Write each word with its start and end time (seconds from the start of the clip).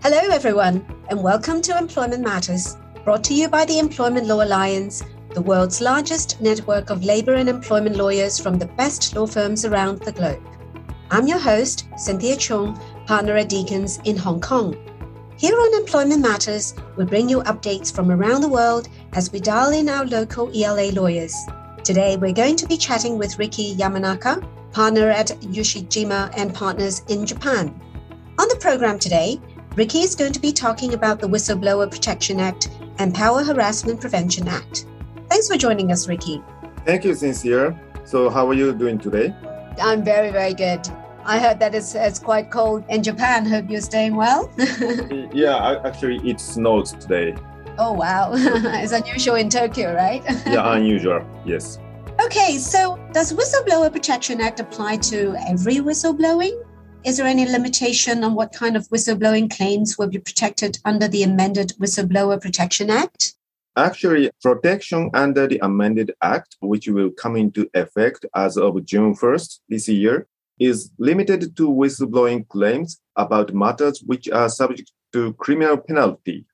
Hello, 0.00 0.20
everyone, 0.30 0.86
and 1.10 1.20
welcome 1.20 1.60
to 1.60 1.76
Employment 1.76 2.22
Matters, 2.22 2.76
brought 3.04 3.24
to 3.24 3.34
you 3.34 3.48
by 3.48 3.64
the 3.64 3.80
Employment 3.80 4.28
Law 4.28 4.44
Alliance, 4.44 5.02
the 5.34 5.42
world's 5.42 5.80
largest 5.80 6.40
network 6.40 6.88
of 6.88 7.04
labor 7.04 7.34
and 7.34 7.48
employment 7.48 7.96
lawyers 7.96 8.38
from 8.38 8.58
the 8.58 8.66
best 8.78 9.16
law 9.16 9.26
firms 9.26 9.64
around 9.64 9.98
the 9.98 10.12
globe. 10.12 10.40
I'm 11.10 11.26
your 11.26 11.40
host, 11.40 11.88
Cynthia 11.96 12.36
Chung, 12.36 12.80
partner 13.06 13.34
at 13.34 13.48
Deacons 13.48 13.98
in 14.04 14.16
Hong 14.16 14.40
Kong. 14.40 14.76
Here 15.36 15.58
on 15.58 15.80
Employment 15.80 16.22
Matters, 16.22 16.74
we 16.96 17.04
bring 17.04 17.28
you 17.28 17.42
updates 17.42 17.92
from 17.92 18.12
around 18.12 18.42
the 18.42 18.48
world 18.48 18.88
as 19.14 19.32
we 19.32 19.40
dial 19.40 19.72
in 19.72 19.88
our 19.88 20.06
local 20.06 20.48
ELA 20.56 20.92
lawyers. 20.92 21.34
Today, 21.82 22.16
we're 22.16 22.32
going 22.32 22.56
to 22.56 22.68
be 22.68 22.76
chatting 22.76 23.18
with 23.18 23.38
Ricky 23.40 23.74
Yamanaka, 23.74 24.46
partner 24.70 25.10
at 25.10 25.36
Ushijima 25.40 26.32
and 26.36 26.54
Partners 26.54 27.02
in 27.08 27.26
Japan. 27.26 27.78
On 28.38 28.46
the 28.48 28.56
program 28.60 29.00
today, 29.00 29.40
Riki 29.78 30.00
is 30.00 30.16
going 30.16 30.32
to 30.32 30.40
be 30.40 30.50
talking 30.50 30.94
about 30.94 31.20
the 31.20 31.28
Whistleblower 31.28 31.88
Protection 31.88 32.40
Act 32.40 32.68
and 32.98 33.14
Power 33.14 33.44
Harassment 33.44 34.00
Prevention 34.00 34.48
Act. 34.48 34.86
Thanks 35.28 35.46
for 35.46 35.56
joining 35.56 35.92
us, 35.92 36.08
Ricky. 36.08 36.42
Thank 36.84 37.04
you, 37.04 37.14
Cynthia. 37.14 37.78
So, 38.04 38.28
how 38.28 38.48
are 38.48 38.54
you 38.54 38.74
doing 38.74 38.98
today? 38.98 39.32
I'm 39.80 40.02
very, 40.02 40.32
very 40.32 40.52
good. 40.52 40.80
I 41.24 41.38
heard 41.38 41.60
that 41.60 41.76
it's, 41.76 41.94
it's 41.94 42.18
quite 42.18 42.50
cold 42.50 42.82
in 42.88 43.04
Japan. 43.04 43.46
Hope 43.46 43.70
you're 43.70 43.80
staying 43.80 44.16
well. 44.16 44.50
yeah, 45.32 45.80
actually, 45.84 46.28
it 46.28 46.40
snows 46.40 46.90
today. 46.90 47.36
Oh, 47.78 47.92
wow. 47.92 48.32
it's 48.34 48.90
unusual 48.90 49.36
in 49.36 49.48
Tokyo, 49.48 49.94
right? 49.94 50.24
yeah, 50.44 50.74
unusual, 50.74 51.24
yes. 51.44 51.78
Okay, 52.20 52.58
so 52.58 52.98
does 53.12 53.32
Whistleblower 53.32 53.92
Protection 53.92 54.40
Act 54.40 54.58
apply 54.58 54.96
to 54.96 55.36
every 55.48 55.76
whistleblowing? 55.76 56.64
Is 57.04 57.16
there 57.16 57.26
any 57.26 57.46
limitation 57.46 58.24
on 58.24 58.34
what 58.34 58.52
kind 58.52 58.76
of 58.76 58.88
whistleblowing 58.88 59.50
claims 59.56 59.96
will 59.96 60.08
be 60.08 60.18
protected 60.18 60.78
under 60.84 61.06
the 61.06 61.22
amended 61.22 61.72
Whistleblower 61.80 62.40
Protection 62.40 62.90
Act? 62.90 63.34
Actually, 63.76 64.30
protection 64.42 65.08
under 65.14 65.46
the 65.46 65.60
amended 65.62 66.12
act, 66.22 66.56
which 66.60 66.88
will 66.88 67.10
come 67.10 67.36
into 67.36 67.70
effect 67.74 68.26
as 68.34 68.56
of 68.56 68.84
June 68.84 69.14
1st 69.14 69.60
this 69.68 69.88
year, 69.88 70.26
is 70.58 70.90
limited 70.98 71.56
to 71.56 71.70
whistleblowing 71.70 72.48
claims 72.48 73.00
about 73.14 73.54
matters 73.54 74.02
which 74.04 74.28
are 74.28 74.48
subject 74.48 74.90
to 75.12 75.32
criminal 75.34 75.76
penalty. 75.76 76.44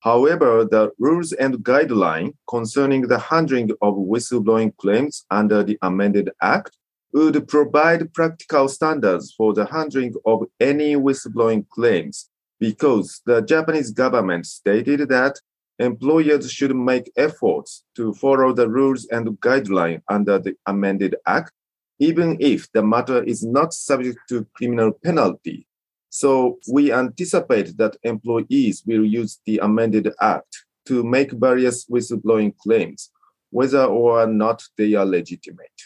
However, 0.00 0.64
the 0.64 0.92
rules 0.98 1.32
and 1.32 1.56
guideline 1.56 2.32
concerning 2.48 3.02
the 3.02 3.18
handling 3.18 3.70
of 3.82 3.94
whistleblowing 3.96 4.74
claims 4.78 5.26
under 5.30 5.62
the 5.62 5.78
amended 5.82 6.30
act 6.40 6.74
would 7.12 7.48
provide 7.48 8.12
practical 8.14 8.68
standards 8.68 9.32
for 9.36 9.52
the 9.52 9.66
handling 9.66 10.14
of 10.24 10.44
any 10.60 10.94
whistleblowing 10.94 11.68
claims 11.68 12.28
because 12.58 13.20
the 13.26 13.40
Japanese 13.40 13.90
government 13.90 14.46
stated 14.46 15.08
that 15.08 15.40
employers 15.78 16.50
should 16.52 16.76
make 16.76 17.10
efforts 17.16 17.84
to 17.96 18.12
follow 18.14 18.52
the 18.52 18.68
rules 18.68 19.06
and 19.10 19.28
guidelines 19.40 20.02
under 20.08 20.38
the 20.38 20.54
amended 20.66 21.16
act 21.26 21.52
even 22.00 22.36
if 22.40 22.70
the 22.72 22.82
matter 22.82 23.22
is 23.24 23.44
not 23.44 23.74
subject 23.74 24.18
to 24.28 24.46
criminal 24.54 24.90
penalty. 24.90 25.66
So 26.08 26.58
we 26.68 26.92
anticipate 26.92 27.76
that 27.76 27.96
employees 28.02 28.82
will 28.86 29.04
use 29.04 29.38
the 29.46 29.58
amended 29.58 30.10
act 30.20 30.64
to 30.86 31.04
make 31.04 31.30
various 31.32 31.84
whistleblowing 31.86 32.56
claims, 32.56 33.10
whether 33.50 33.84
or 33.84 34.26
not 34.26 34.64
they 34.76 34.94
are 34.94 35.04
legitimate. 35.04 35.78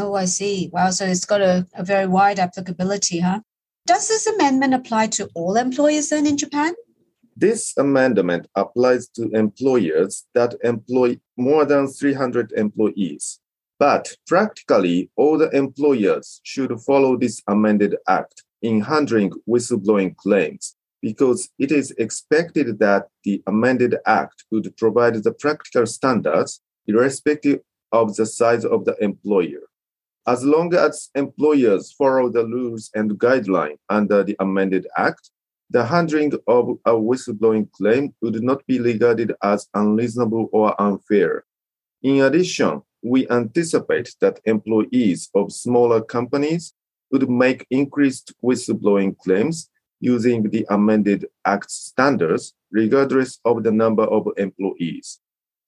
Oh, 0.00 0.14
I 0.14 0.24
see. 0.24 0.70
Wow. 0.72 0.90
So 0.90 1.04
it's 1.04 1.26
got 1.26 1.42
a, 1.42 1.66
a 1.74 1.84
very 1.84 2.06
wide 2.06 2.38
applicability, 2.38 3.20
huh? 3.20 3.40
Does 3.86 4.08
this 4.08 4.26
amendment 4.26 4.72
apply 4.72 5.08
to 5.08 5.28
all 5.34 5.56
employers 5.56 6.08
then 6.08 6.26
in 6.26 6.38
Japan? 6.38 6.74
This 7.36 7.76
amendment 7.76 8.46
applies 8.54 9.08
to 9.16 9.28
employers 9.32 10.26
that 10.34 10.54
employ 10.64 11.20
more 11.36 11.66
than 11.66 11.86
300 11.86 12.52
employees. 12.52 13.40
But 13.78 14.16
practically, 14.26 15.10
all 15.16 15.36
the 15.36 15.50
employers 15.50 16.40
should 16.44 16.80
follow 16.80 17.18
this 17.18 17.42
amended 17.46 17.96
act 18.08 18.42
in 18.62 18.80
handling 18.80 19.32
whistleblowing 19.46 20.16
claims 20.16 20.76
because 21.02 21.50
it 21.58 21.72
is 21.72 21.90
expected 21.92 22.78
that 22.78 23.08
the 23.24 23.42
amended 23.46 23.96
act 24.06 24.44
would 24.50 24.74
provide 24.78 25.22
the 25.22 25.32
practical 25.32 25.86
standards 25.86 26.60
irrespective 26.86 27.60
of 27.92 28.16
the 28.16 28.26
size 28.26 28.64
of 28.64 28.84
the 28.86 28.96
employer. 29.02 29.60
As 30.30 30.44
long 30.44 30.72
as 30.76 31.10
employers 31.16 31.90
follow 31.90 32.30
the 32.30 32.46
rules 32.46 32.88
and 32.94 33.18
guidelines 33.18 33.78
under 33.88 34.22
the 34.22 34.36
amended 34.38 34.86
act, 34.96 35.28
the 35.70 35.84
handling 35.84 36.32
of 36.46 36.78
a 36.84 36.92
whistleblowing 36.92 37.68
claim 37.72 38.14
would 38.22 38.40
not 38.40 38.64
be 38.68 38.78
regarded 38.78 39.32
as 39.42 39.66
unreasonable 39.74 40.48
or 40.52 40.80
unfair. 40.80 41.46
In 42.04 42.20
addition, 42.20 42.80
we 43.02 43.28
anticipate 43.28 44.14
that 44.20 44.38
employees 44.44 45.30
of 45.34 45.50
smaller 45.50 46.00
companies 46.00 46.74
would 47.10 47.28
make 47.28 47.66
increased 47.68 48.32
whistleblowing 48.40 49.18
claims 49.18 49.68
using 49.98 50.48
the 50.48 50.64
amended 50.70 51.26
Act 51.44 51.72
standards, 51.72 52.54
regardless 52.70 53.40
of 53.44 53.64
the 53.64 53.72
number 53.72 54.04
of 54.04 54.28
employees. 54.36 55.18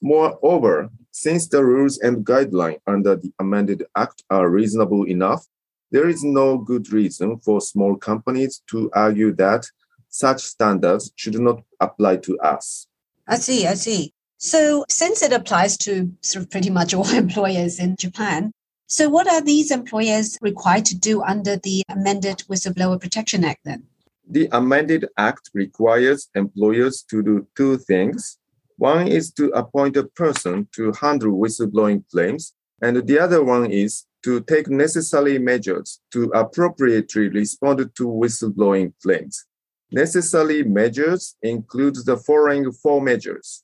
Moreover, 0.00 0.88
since 1.12 1.46
the 1.46 1.64
rules 1.64 1.98
and 1.98 2.24
guidelines 2.24 2.80
under 2.86 3.14
the 3.16 3.32
amended 3.38 3.84
Act 3.96 4.24
are 4.30 4.48
reasonable 4.48 5.04
enough, 5.04 5.46
there 5.90 6.08
is 6.08 6.24
no 6.24 6.58
good 6.58 6.90
reason 6.90 7.38
for 7.38 7.60
small 7.60 7.96
companies 7.96 8.62
to 8.70 8.90
argue 8.94 9.32
that 9.34 9.66
such 10.08 10.40
standards 10.40 11.12
should 11.16 11.38
not 11.38 11.62
apply 11.80 12.16
to 12.16 12.38
us. 12.40 12.86
I 13.28 13.36
see, 13.36 13.66
I 13.66 13.74
see. 13.74 14.12
So, 14.38 14.84
since 14.88 15.22
it 15.22 15.32
applies 15.32 15.76
to 15.78 16.10
sort 16.22 16.44
of 16.44 16.50
pretty 16.50 16.70
much 16.70 16.94
all 16.94 17.08
employers 17.14 17.78
in 17.78 17.96
Japan, 17.96 18.52
so 18.86 19.08
what 19.08 19.28
are 19.28 19.40
these 19.40 19.70
employers 19.70 20.36
required 20.42 20.84
to 20.86 20.98
do 20.98 21.22
under 21.22 21.56
the 21.56 21.82
amended 21.88 22.44
Whistleblower 22.48 23.00
Protection 23.00 23.44
Act 23.44 23.60
then? 23.64 23.84
The 24.28 24.48
amended 24.52 25.08
act 25.16 25.50
requires 25.54 26.28
employers 26.34 27.02
to 27.10 27.22
do 27.22 27.46
two 27.56 27.78
things. 27.78 28.38
One 28.82 29.06
is 29.06 29.30
to 29.34 29.48
appoint 29.50 29.96
a 29.96 30.02
person 30.02 30.66
to 30.74 30.90
handle 31.00 31.38
whistleblowing 31.38 32.02
claims, 32.10 32.52
and 32.82 32.96
the 33.06 33.16
other 33.16 33.44
one 33.44 33.70
is 33.70 34.06
to 34.24 34.40
take 34.40 34.68
necessary 34.68 35.38
measures 35.38 36.00
to 36.10 36.24
appropriately 36.34 37.28
respond 37.28 37.78
to 37.78 38.04
whistleblowing 38.08 38.92
claims. 39.00 39.46
Necessary 39.92 40.64
measures 40.64 41.36
include 41.42 41.94
the 42.04 42.16
following 42.16 42.72
four 42.72 43.00
measures. 43.00 43.62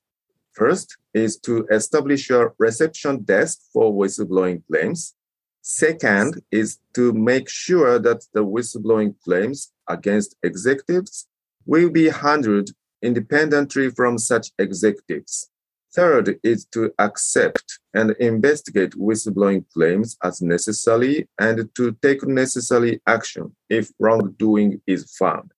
First 0.52 0.96
is 1.12 1.36
to 1.40 1.66
establish 1.68 2.30
a 2.30 2.52
reception 2.56 3.24
desk 3.24 3.58
for 3.72 3.92
whistleblowing 3.92 4.62
claims. 4.70 5.16
Second 5.62 6.40
is 6.52 6.78
to 6.94 7.12
make 7.12 7.48
sure 7.48 7.98
that 7.98 8.24
the 8.34 8.44
whistleblowing 8.44 9.16
claims 9.24 9.72
against 9.88 10.36
executives 10.44 11.26
will 11.66 11.90
be 11.90 12.08
handled 12.08 12.70
independently 13.02 13.90
from 13.90 14.18
such 14.18 14.50
executives. 14.58 15.50
Third 15.94 16.38
is 16.42 16.66
to 16.72 16.92
accept 16.98 17.80
and 17.94 18.10
investigate 18.20 18.92
whistleblowing 18.92 19.64
claims 19.72 20.16
as 20.22 20.42
necessary 20.42 21.28
and 21.38 21.68
to 21.76 21.96
take 22.02 22.26
necessary 22.26 23.00
action 23.06 23.56
if 23.70 23.90
wrongdoing 23.98 24.82
is 24.86 25.14
found. 25.18 25.52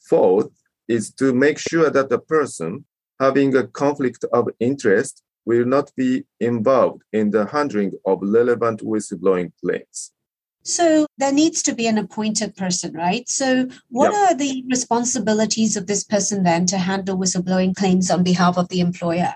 Fourth 0.00 0.50
is 0.88 1.12
to 1.14 1.32
make 1.32 1.58
sure 1.58 1.90
that 1.90 2.08
the 2.08 2.18
person 2.18 2.84
having 3.20 3.56
a 3.56 3.66
conflict 3.66 4.24
of 4.32 4.48
interest 4.58 5.22
will 5.44 5.64
not 5.64 5.92
be 5.96 6.24
involved 6.40 7.02
in 7.12 7.30
the 7.30 7.46
handling 7.46 7.92
of 8.04 8.18
relevant 8.22 8.80
whistleblowing 8.80 9.52
claims. 9.62 10.12
So 10.62 11.06
there 11.16 11.32
needs 11.32 11.62
to 11.62 11.74
be 11.74 11.86
an 11.86 11.98
appointed 11.98 12.56
person, 12.56 12.92
right? 12.92 13.28
So, 13.28 13.68
what 13.88 14.12
yep. 14.12 14.20
are 14.20 14.34
the 14.34 14.64
responsibilities 14.68 15.76
of 15.76 15.86
this 15.86 16.04
person 16.04 16.42
then 16.42 16.66
to 16.66 16.78
handle 16.78 17.16
whistleblowing 17.16 17.74
claims 17.74 18.10
on 18.10 18.22
behalf 18.22 18.58
of 18.58 18.68
the 18.68 18.80
employer? 18.80 19.34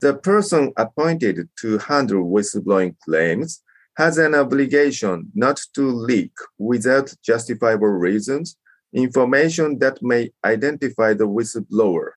The 0.00 0.14
person 0.14 0.72
appointed 0.76 1.48
to 1.60 1.78
handle 1.78 2.24
whistleblowing 2.24 2.96
claims 3.04 3.62
has 3.96 4.18
an 4.18 4.34
obligation 4.34 5.30
not 5.34 5.60
to 5.74 5.82
leak 5.82 6.32
without 6.58 7.14
justifiable 7.24 7.88
reasons 7.88 8.56
information 8.92 9.78
that 9.78 10.02
may 10.02 10.30
identify 10.44 11.14
the 11.14 11.28
whistleblower 11.28 12.10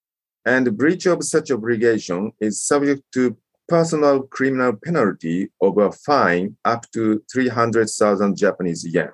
and 0.46 0.78
breach 0.78 1.06
of 1.06 1.24
such 1.24 1.52
obligation 1.52 2.32
is 2.40 2.62
subject 2.62 3.02
to 3.14 3.36
personal 3.68 4.24
criminal 4.24 4.74
penalty 4.84 5.50
of 5.62 5.78
a 5.78 5.92
fine 5.92 6.58
up 6.66 6.90
to 6.92 7.24
300,000 7.32 8.38
Japanese 8.38 8.86
yen. 8.86 9.10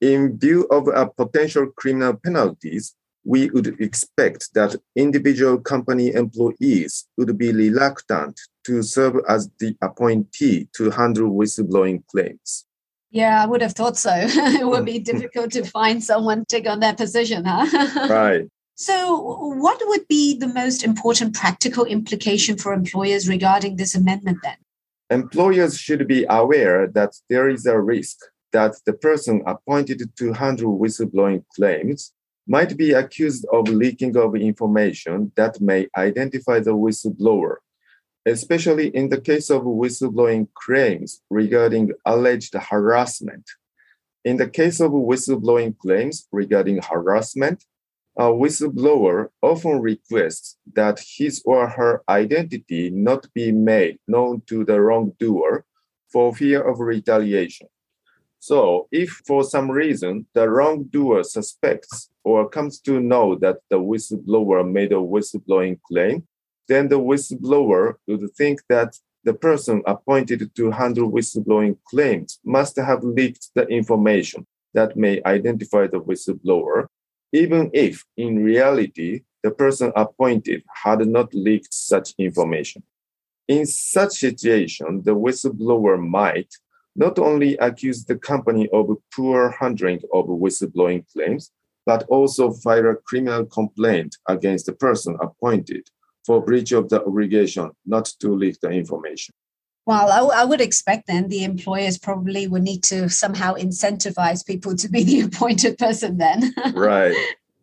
In 0.00 0.38
view 0.38 0.66
of 0.70 0.88
a 0.88 1.08
potential 1.08 1.68
criminal 1.76 2.14
penalties, 2.14 2.94
we 3.24 3.50
would 3.50 3.80
expect 3.80 4.54
that 4.54 4.76
individual 4.94 5.58
company 5.58 6.14
employees 6.14 7.08
would 7.16 7.36
be 7.36 7.52
reluctant 7.52 8.40
to 8.64 8.82
serve 8.82 9.16
as 9.28 9.50
the 9.58 9.76
appointee 9.82 10.68
to 10.76 10.90
handle 10.90 11.30
whistleblowing 11.30 12.06
claims. 12.06 12.66
Yeah, 13.10 13.42
I 13.42 13.46
would 13.46 13.62
have 13.62 13.72
thought 13.72 13.96
so. 13.96 14.12
it 14.14 14.66
would 14.66 14.84
be 14.84 14.98
difficult 15.12 15.50
to 15.52 15.64
find 15.64 16.02
someone 16.02 16.40
to 16.40 16.44
take 16.48 16.68
on 16.68 16.80
that 16.80 16.96
position, 16.96 17.44
huh? 17.44 18.08
right. 18.08 18.46
So, 18.78 19.54
what 19.58 19.80
would 19.86 20.06
be 20.06 20.36
the 20.36 20.48
most 20.48 20.84
important 20.84 21.34
practical 21.34 21.86
implication 21.86 22.58
for 22.58 22.74
employers 22.74 23.26
regarding 23.26 23.76
this 23.76 23.94
amendment 23.94 24.40
then? 24.42 24.58
Employers 25.08 25.78
should 25.78 26.06
be 26.06 26.26
aware 26.28 26.86
that 26.88 27.14
there 27.30 27.48
is 27.48 27.64
a 27.64 27.80
risk 27.80 28.18
that 28.52 28.74
the 28.84 28.92
person 28.92 29.42
appointed 29.46 30.02
to 30.18 30.32
handle 30.34 30.78
whistleblowing 30.78 31.42
claims 31.54 32.12
might 32.46 32.76
be 32.76 32.92
accused 32.92 33.46
of 33.50 33.66
leaking 33.68 34.14
of 34.14 34.36
information 34.36 35.32
that 35.36 35.58
may 35.58 35.88
identify 35.96 36.60
the 36.60 36.76
whistleblower, 36.76 37.56
especially 38.26 38.88
in 38.88 39.08
the 39.08 39.20
case 39.22 39.48
of 39.48 39.62
whistleblowing 39.62 40.48
claims 40.52 41.22
regarding 41.30 41.92
alleged 42.04 42.52
harassment. 42.52 43.48
In 44.22 44.36
the 44.36 44.50
case 44.50 44.80
of 44.80 44.90
whistleblowing 44.90 45.78
claims 45.78 46.28
regarding 46.30 46.82
harassment, 46.82 47.64
a 48.18 48.24
whistleblower 48.24 49.28
often 49.42 49.78
requests 49.78 50.56
that 50.74 50.98
his 51.18 51.42
or 51.44 51.68
her 51.68 52.02
identity 52.08 52.90
not 52.90 53.26
be 53.34 53.52
made 53.52 53.98
known 54.08 54.40
to 54.46 54.64
the 54.64 54.80
wrongdoer 54.80 55.64
for 56.10 56.34
fear 56.34 56.62
of 56.62 56.80
retaliation. 56.80 57.68
So, 58.38 58.88
if 58.90 59.10
for 59.26 59.44
some 59.44 59.70
reason 59.70 60.26
the 60.32 60.48
wrongdoer 60.48 61.24
suspects 61.24 62.10
or 62.24 62.48
comes 62.48 62.80
to 62.80 63.00
know 63.00 63.34
that 63.36 63.58
the 63.68 63.78
whistleblower 63.78 64.70
made 64.70 64.92
a 64.92 64.96
whistleblowing 65.12 65.80
claim, 65.82 66.26
then 66.68 66.88
the 66.88 66.98
whistleblower 66.98 67.96
would 68.06 68.30
think 68.34 68.62
that 68.68 68.96
the 69.24 69.34
person 69.34 69.82
appointed 69.86 70.54
to 70.54 70.70
handle 70.70 71.10
whistleblowing 71.10 71.76
claims 71.84 72.38
must 72.44 72.76
have 72.76 73.02
leaked 73.02 73.50
the 73.54 73.66
information 73.66 74.46
that 74.72 74.96
may 74.96 75.20
identify 75.24 75.86
the 75.86 76.00
whistleblower 76.00 76.86
even 77.36 77.70
if 77.74 78.02
in 78.16 78.42
reality 78.42 79.20
the 79.42 79.50
person 79.50 79.92
appointed 79.94 80.62
had 80.84 81.06
not 81.06 81.34
leaked 81.34 81.72
such 81.72 82.14
information. 82.18 82.82
In 83.46 83.66
such 83.66 84.12
situation, 84.12 85.02
the 85.04 85.14
whistleblower 85.14 85.96
might 86.00 86.50
not 86.96 87.18
only 87.18 87.56
accuse 87.58 88.04
the 88.04 88.16
company 88.16 88.68
of 88.72 88.88
poor 89.14 89.50
handling 89.60 90.00
of 90.14 90.24
whistleblowing 90.26 91.04
claims, 91.12 91.52
but 91.84 92.04
also 92.08 92.52
file 92.52 92.88
a 92.88 92.96
criminal 92.96 93.44
complaint 93.44 94.16
against 94.26 94.64
the 94.64 94.72
person 94.72 95.16
appointed 95.20 95.84
for 96.24 96.42
breach 96.42 96.72
of 96.72 96.88
the 96.88 97.04
obligation 97.04 97.70
not 97.84 98.06
to 98.20 98.34
leak 98.34 98.56
the 98.62 98.70
information. 98.70 99.34
Well, 99.86 100.10
I, 100.10 100.42
I, 100.42 100.44
would 100.44 100.60
expect 100.60 101.06
then 101.06 101.28
the 101.28 101.44
employers 101.44 101.96
probably 101.96 102.48
would 102.48 102.64
need 102.64 102.82
to 102.84 103.08
somehow 103.08 103.54
incentivize 103.54 104.44
people 104.44 104.74
to 104.74 104.88
be 104.88 105.04
the 105.04 105.20
appointed 105.22 105.78
person 105.78 106.18
then. 106.18 106.52
Right. 106.74 107.14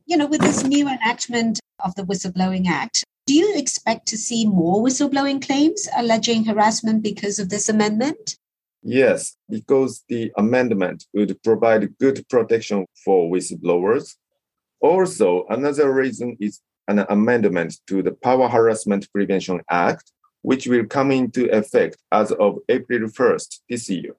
you 0.05 0.15
know, 0.15 0.27
with 0.27 0.41
this 0.41 0.63
new 0.63 0.87
enactment 0.87 1.59
of 1.83 1.93
the 1.95 2.03
Whistleblowing 2.03 2.67
Act, 2.67 3.03
do 3.27 3.33
you 3.33 3.53
expect 3.55 4.07
to 4.07 4.17
see 4.17 4.45
more 4.45 4.81
whistleblowing 4.81 5.45
claims 5.45 5.87
alleging 5.95 6.45
harassment 6.45 7.03
because 7.03 7.39
of 7.39 7.49
this 7.49 7.67
amendment? 7.69 8.37
Yes, 8.81 9.37
because 9.49 10.03
the 10.09 10.31
amendment 10.37 11.05
would 11.13 11.41
provide 11.43 11.97
good 11.99 12.27
protection 12.29 12.85
for 13.03 13.31
whistleblowers. 13.31 14.15
Also, 14.81 15.45
another 15.49 15.93
reason 15.93 16.35
is 16.39 16.59
an 16.89 16.99
amendment 17.09 17.79
to 17.87 18.01
the 18.01 18.11
Power 18.11 18.49
Harassment 18.49 19.09
Prevention 19.13 19.61
Act, 19.69 20.11
which 20.43 20.67
will 20.67 20.85
come 20.85 21.09
into 21.11 21.49
effect 21.51 21.97
as 22.11 22.31
of 22.33 22.59
April 22.69 23.09
1st 23.09 23.61
this 23.67 23.89
year. 23.89 24.15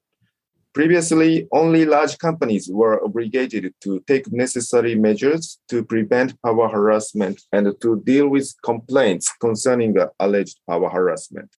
Previously, 0.75 1.47
only 1.53 1.85
large 1.85 2.19
companies 2.19 2.69
were 2.69 3.03
obligated 3.05 3.73
to 3.81 4.01
take 4.09 4.33
necessary 4.33 4.97
measures 4.97 5.61
to 5.69 5.85
prevent 5.85 6.35
power 6.43 6.69
harassment 6.69 7.41
and 7.53 7.73
to 7.81 8.01
deal 8.01 8.27
with 8.27 8.53
complaints 8.65 9.33
concerning 9.41 9.95
alleged 10.19 10.59
power 10.69 10.91
harassment. 10.91 11.49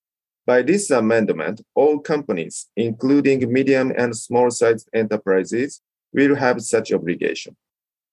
By 0.45 0.61
this 0.61 0.91
amendment, 0.91 1.63
all 1.75 1.99
companies, 1.99 2.67
including 2.77 3.51
medium 3.51 3.91
and 3.97 4.15
small 4.15 4.51
sized 4.51 4.89
enterprises, 4.93 5.81
will 6.13 6.35
have 6.37 6.61
such 6.61 6.93
obligation. 6.93 7.57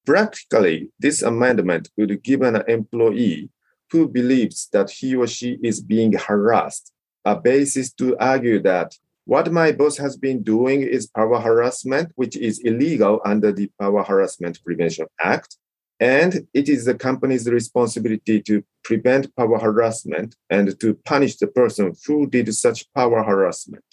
Practically, 0.05 0.89
this 0.99 1.21
amendment 1.21 1.89
would 1.97 2.23
give 2.23 2.41
an 2.41 2.63
employee 2.67 3.49
who 3.93 4.09
believes 4.09 4.67
that 4.73 4.89
he 4.89 5.15
or 5.15 5.27
she 5.27 5.57
is 5.63 5.79
being 5.79 6.13
harassed 6.13 6.91
a 7.25 7.35
basis 7.35 7.93
to 7.93 8.17
argue 8.17 8.59
that 8.61 8.95
what 9.25 9.51
my 9.51 9.71
boss 9.71 9.97
has 9.97 10.17
been 10.17 10.43
doing 10.43 10.81
is 10.81 11.07
power 11.07 11.39
harassment, 11.39 12.11
which 12.15 12.35
is 12.35 12.59
illegal 12.59 13.21
under 13.23 13.51
the 13.53 13.71
Power 13.79 14.03
Harassment 14.03 14.61
Prevention 14.65 15.07
Act. 15.19 15.57
And 15.99 16.45
it 16.53 16.67
is 16.67 16.83
the 16.83 16.95
company's 16.95 17.47
responsibility 17.49 18.41
to 18.41 18.63
prevent 18.83 19.33
power 19.37 19.57
harassment 19.57 20.35
and 20.49 20.77
to 20.81 20.95
punish 21.05 21.37
the 21.37 21.47
person 21.47 21.95
who 22.05 22.27
did 22.27 22.53
such 22.53 22.91
power 22.93 23.23
harassment. 23.23 23.85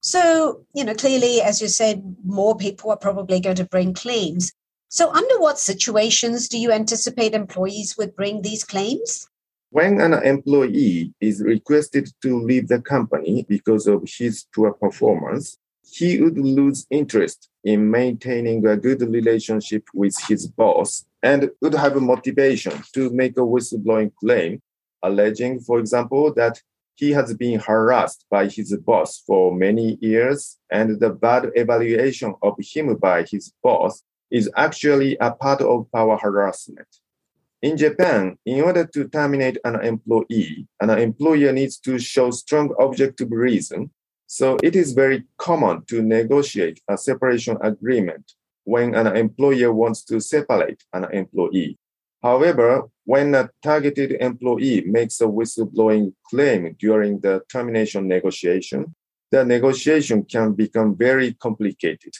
So, 0.00 0.64
you 0.72 0.84
know, 0.84 0.94
clearly, 0.94 1.42
as 1.42 1.60
you 1.60 1.68
said, 1.68 2.16
more 2.24 2.56
people 2.56 2.90
are 2.90 2.96
probably 2.96 3.40
going 3.40 3.56
to 3.56 3.66
bring 3.66 3.92
claims. 3.92 4.52
So, 4.88 5.10
under 5.12 5.38
what 5.38 5.58
situations 5.58 6.48
do 6.48 6.58
you 6.58 6.72
anticipate 6.72 7.34
employees 7.34 7.98
would 7.98 8.16
bring 8.16 8.40
these 8.40 8.64
claims? 8.64 9.28
When 9.72 10.00
an 10.00 10.14
employee 10.14 11.14
is 11.20 11.42
requested 11.42 12.10
to 12.22 12.42
leave 12.42 12.66
the 12.66 12.80
company 12.80 13.46
because 13.48 13.86
of 13.86 14.02
his 14.04 14.46
poor 14.52 14.72
performance, 14.72 15.58
he 15.88 16.20
would 16.20 16.36
lose 16.36 16.88
interest 16.90 17.48
in 17.62 17.88
maintaining 17.88 18.66
a 18.66 18.76
good 18.76 19.00
relationship 19.02 19.84
with 19.94 20.16
his 20.26 20.48
boss 20.48 21.04
and 21.22 21.52
would 21.62 21.74
have 21.74 21.96
a 21.96 22.00
motivation 22.00 22.72
to 22.94 23.10
make 23.10 23.36
a 23.36 23.42
whistleblowing 23.42 24.10
claim, 24.16 24.60
alleging, 25.04 25.60
for 25.60 25.78
example, 25.78 26.34
that 26.34 26.60
he 26.96 27.12
has 27.12 27.32
been 27.34 27.60
harassed 27.60 28.26
by 28.28 28.48
his 28.48 28.76
boss 28.78 29.22
for 29.24 29.54
many 29.54 29.98
years 30.00 30.58
and 30.72 30.98
the 30.98 31.10
bad 31.10 31.48
evaluation 31.54 32.34
of 32.42 32.54
him 32.58 32.96
by 32.96 33.22
his 33.22 33.52
boss 33.62 34.02
is 34.32 34.50
actually 34.56 35.16
a 35.20 35.30
part 35.30 35.60
of 35.60 35.90
power 35.92 36.16
harassment. 36.16 36.88
In 37.62 37.76
Japan, 37.76 38.38
in 38.46 38.62
order 38.62 38.86
to 38.86 39.08
terminate 39.08 39.58
an 39.64 39.84
employee, 39.84 40.66
an 40.80 40.88
employer 40.90 41.52
needs 41.52 41.78
to 41.80 41.98
show 41.98 42.30
strong 42.30 42.74
objective 42.80 43.30
reason. 43.30 43.90
So 44.26 44.56
it 44.62 44.74
is 44.74 44.94
very 44.94 45.24
common 45.36 45.84
to 45.88 46.00
negotiate 46.00 46.80
a 46.88 46.96
separation 46.96 47.58
agreement 47.60 48.32
when 48.64 48.94
an 48.94 49.14
employer 49.14 49.74
wants 49.74 50.04
to 50.04 50.20
separate 50.20 50.82
an 50.94 51.04
employee. 51.12 51.76
However, 52.22 52.88
when 53.04 53.34
a 53.34 53.50
targeted 53.62 54.12
employee 54.12 54.82
makes 54.86 55.20
a 55.20 55.24
whistleblowing 55.24 56.14
claim 56.30 56.76
during 56.78 57.20
the 57.20 57.42
termination 57.50 58.08
negotiation, 58.08 58.94
the 59.30 59.44
negotiation 59.44 60.24
can 60.24 60.54
become 60.54 60.96
very 60.96 61.34
complicated. 61.34 62.14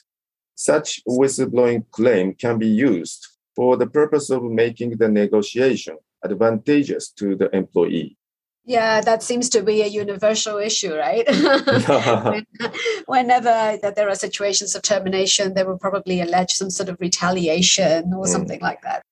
Such 0.54 1.00
whistleblowing 1.06 1.90
claim 1.90 2.34
can 2.34 2.58
be 2.58 2.68
used 2.68 3.26
for 3.56 3.76
the 3.76 3.86
purpose 3.86 4.30
of 4.30 4.42
making 4.42 4.96
the 4.98 5.08
negotiation 5.08 5.96
advantageous 6.24 7.10
to 7.10 7.34
the 7.34 7.54
employee. 7.54 8.16
Yeah, 8.64 9.00
that 9.00 9.22
seems 9.22 9.48
to 9.50 9.62
be 9.62 9.82
a 9.82 9.86
universal 9.86 10.58
issue, 10.58 10.94
right? 10.94 11.26
Whenever 13.06 13.78
that 13.82 13.94
there 13.96 14.08
are 14.08 14.14
situations 14.14 14.74
of 14.74 14.82
termination, 14.82 15.54
they 15.54 15.64
will 15.64 15.78
probably 15.78 16.20
allege 16.20 16.52
some 16.52 16.70
sort 16.70 16.88
of 16.88 17.00
retaliation 17.00 18.12
or 18.12 18.24
mm. 18.24 18.28
something 18.28 18.60
like 18.60 18.82
that. 18.82 19.02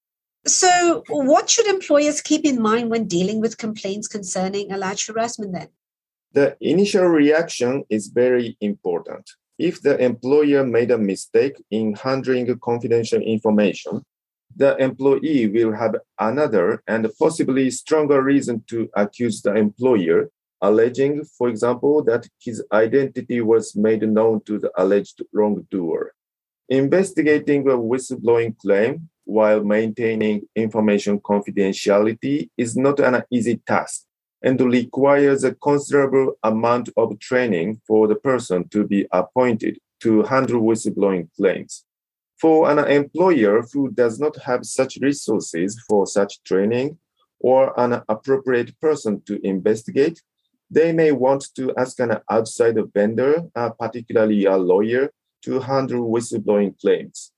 So, 0.46 1.02
what 1.08 1.50
should 1.50 1.66
employers 1.66 2.20
keep 2.20 2.44
in 2.44 2.62
mind 2.62 2.90
when 2.90 3.06
dealing 3.06 3.40
with 3.40 3.58
complaints 3.58 4.06
concerning 4.06 4.70
alleged 4.70 5.08
harassment 5.08 5.52
then? 5.52 5.68
The 6.32 6.56
initial 6.60 7.06
reaction 7.06 7.84
is 7.90 8.08
very 8.08 8.56
important. 8.60 9.28
If 9.58 9.82
the 9.82 9.98
employer 9.98 10.64
made 10.64 10.90
a 10.90 10.98
mistake 10.98 11.62
in 11.70 11.94
handling 11.94 12.56
confidential 12.60 13.20
information, 13.20 14.04
the 14.58 14.76
employee 14.78 15.46
will 15.46 15.72
have 15.72 15.94
another 16.18 16.82
and 16.88 17.08
possibly 17.18 17.70
stronger 17.70 18.22
reason 18.22 18.64
to 18.66 18.90
accuse 18.94 19.40
the 19.40 19.54
employer, 19.54 20.30
alleging, 20.60 21.24
for 21.24 21.48
example, 21.48 22.02
that 22.02 22.28
his 22.40 22.62
identity 22.72 23.40
was 23.40 23.76
made 23.76 24.02
known 24.02 24.40
to 24.46 24.58
the 24.58 24.70
alleged 24.76 25.22
wrongdoer. 25.32 26.12
Investigating 26.68 27.60
a 27.68 27.78
whistleblowing 27.78 28.58
claim 28.58 29.08
while 29.24 29.62
maintaining 29.62 30.42
information 30.56 31.20
confidentiality 31.20 32.50
is 32.56 32.76
not 32.76 32.98
an 32.98 33.22
easy 33.30 33.56
task 33.64 34.06
and 34.42 34.60
requires 34.60 35.44
a 35.44 35.54
considerable 35.54 36.34
amount 36.42 36.88
of 36.96 37.18
training 37.20 37.80
for 37.86 38.08
the 38.08 38.16
person 38.16 38.68
to 38.68 38.86
be 38.86 39.06
appointed 39.12 39.78
to 40.00 40.22
handle 40.24 40.62
whistleblowing 40.62 41.28
claims. 41.36 41.84
For 42.40 42.70
an 42.70 42.78
employer 42.78 43.62
who 43.72 43.90
does 43.90 44.20
not 44.20 44.36
have 44.42 44.64
such 44.64 44.98
resources 45.02 45.82
for 45.88 46.06
such 46.06 46.40
training 46.44 46.98
or 47.40 47.78
an 47.78 48.00
appropriate 48.08 48.80
person 48.80 49.22
to 49.22 49.44
investigate, 49.44 50.22
they 50.70 50.92
may 50.92 51.10
want 51.10 51.46
to 51.56 51.74
ask 51.76 51.98
an 51.98 52.18
outside 52.30 52.76
vendor, 52.94 53.42
uh, 53.56 53.70
particularly 53.70 54.44
a 54.44 54.56
lawyer, 54.56 55.10
to 55.42 55.58
handle 55.58 56.08
whistleblowing 56.08 56.78
claims. 56.80 57.32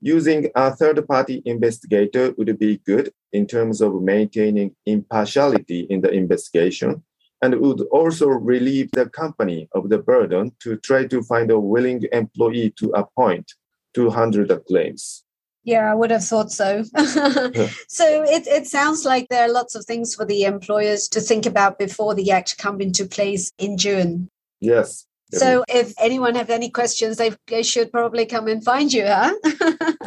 Using 0.00 0.50
a 0.54 0.70
third 0.70 1.04
party 1.08 1.42
investigator 1.46 2.32
would 2.38 2.56
be 2.56 2.78
good 2.86 3.12
in 3.32 3.48
terms 3.48 3.80
of 3.80 4.02
maintaining 4.02 4.76
impartiality 4.86 5.80
in 5.90 6.00
the 6.00 6.12
investigation 6.12 7.02
and 7.42 7.58
would 7.58 7.80
also 7.90 8.28
relieve 8.28 8.92
the 8.92 9.08
company 9.08 9.68
of 9.72 9.88
the 9.88 9.98
burden 9.98 10.52
to 10.60 10.76
try 10.76 11.06
to 11.06 11.22
find 11.22 11.50
a 11.50 11.58
willing 11.58 12.04
employee 12.12 12.72
to 12.78 12.90
appoint 12.90 13.52
to 13.94 14.10
handle 14.10 14.46
the 14.46 14.58
claims. 14.58 15.24
Yeah, 15.64 15.90
I 15.90 15.94
would 15.94 16.10
have 16.10 16.24
thought 16.24 16.52
so. 16.52 16.82
so 16.96 18.22
it, 18.22 18.46
it 18.46 18.66
sounds 18.66 19.06
like 19.06 19.28
there 19.30 19.48
are 19.48 19.52
lots 19.52 19.74
of 19.74 19.86
things 19.86 20.14
for 20.14 20.26
the 20.26 20.44
employers 20.44 21.08
to 21.08 21.20
think 21.20 21.46
about 21.46 21.78
before 21.78 22.14
the 22.14 22.30
act 22.30 22.58
come 22.58 22.82
into 22.82 23.06
place 23.06 23.50
in 23.58 23.78
June. 23.78 24.28
Yes. 24.60 25.06
So 25.32 25.64
if 25.68 25.94
anyone 25.98 26.34
have 26.34 26.50
any 26.50 26.70
questions, 26.70 27.16
they, 27.16 27.32
they 27.48 27.62
should 27.62 27.90
probably 27.90 28.26
come 28.26 28.46
and 28.46 28.62
find 28.62 28.92
you, 28.92 29.04
huh? 29.06 29.34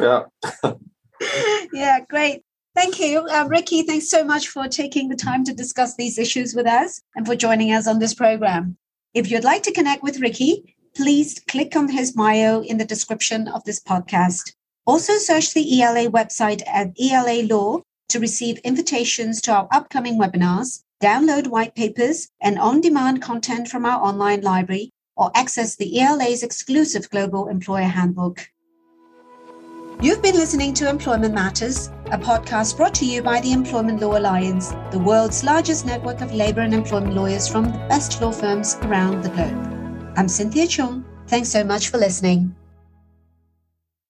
yeah. 0.00 0.22
yeah, 1.72 2.00
great. 2.08 2.42
Thank 2.74 3.00
you. 3.00 3.26
Um, 3.26 3.48
Ricky, 3.48 3.82
thanks 3.82 4.08
so 4.08 4.24
much 4.24 4.48
for 4.48 4.68
taking 4.68 5.08
the 5.08 5.16
time 5.16 5.44
to 5.44 5.52
discuss 5.52 5.96
these 5.96 6.18
issues 6.18 6.54
with 6.54 6.66
us 6.66 7.02
and 7.16 7.26
for 7.26 7.34
joining 7.34 7.72
us 7.72 7.88
on 7.88 7.98
this 7.98 8.14
program. 8.14 8.76
If 9.14 9.30
you'd 9.30 9.44
like 9.44 9.64
to 9.64 9.72
connect 9.72 10.02
with 10.02 10.20
Ricky, 10.20 10.76
please 10.94 11.40
click 11.48 11.76
on 11.76 11.88
his 11.88 12.12
bio 12.12 12.62
in 12.62 12.78
the 12.78 12.84
description 12.84 13.48
of 13.48 13.64
this 13.64 13.80
podcast. 13.80 14.52
Also, 14.86 15.14
search 15.14 15.52
the 15.52 15.82
ELA 15.82 16.10
website 16.10 16.62
at 16.66 16.92
ELA 17.00 17.42
Law 17.42 17.82
to 18.08 18.20
receive 18.20 18.58
invitations 18.58 19.40
to 19.42 19.52
our 19.52 19.68
upcoming 19.70 20.18
webinars, 20.18 20.82
download 21.02 21.48
white 21.48 21.74
papers 21.74 22.28
and 22.40 22.58
on 22.58 22.80
demand 22.80 23.22
content 23.22 23.68
from 23.68 23.84
our 23.84 24.02
online 24.02 24.40
library, 24.40 24.90
or 25.16 25.30
access 25.34 25.76
the 25.76 26.00
ELA's 26.00 26.42
exclusive 26.42 27.10
Global 27.10 27.48
Employer 27.48 27.88
Handbook. 27.88 28.48
You've 30.00 30.22
been 30.22 30.36
listening 30.36 30.74
to 30.74 30.88
Employment 30.88 31.34
Matters, 31.34 31.88
a 32.06 32.18
podcast 32.18 32.76
brought 32.76 32.94
to 32.94 33.04
you 33.04 33.20
by 33.20 33.40
the 33.40 33.52
Employment 33.52 34.00
Law 34.00 34.16
Alliance, 34.16 34.72
the 34.92 34.98
world's 34.98 35.42
largest 35.42 35.84
network 35.84 36.20
of 36.20 36.32
labor 36.32 36.60
and 36.60 36.72
employment 36.72 37.14
lawyers 37.14 37.48
from 37.48 37.64
the 37.64 37.78
best 37.88 38.22
law 38.22 38.30
firms 38.30 38.76
around 38.82 39.22
the 39.22 39.30
globe. 39.30 39.77
I'm 40.18 40.26
Cynthia 40.26 40.66
Chung. 40.66 41.04
Thanks 41.28 41.48
so 41.48 41.62
much 41.62 41.90
for 41.90 41.98
listening. 41.98 42.52